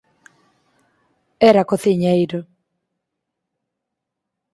[1.49, 2.39] Era cociñeiro.